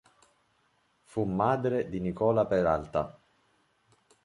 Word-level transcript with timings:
Fu 1.03 1.25
madre 1.25 1.87
di 1.87 1.99
Nicola 1.99 2.47
Peralta. 2.47 3.19